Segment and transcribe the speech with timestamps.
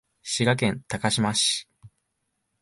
[0.23, 1.67] 滋賀県高島市